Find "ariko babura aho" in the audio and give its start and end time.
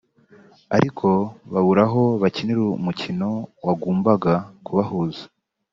0.75-2.03